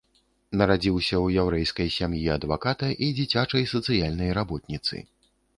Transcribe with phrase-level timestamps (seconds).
[0.61, 4.95] Нарадзіўся ў яўрэйскай сям'і адваката і дзіцячай сацыяльнай работніцы.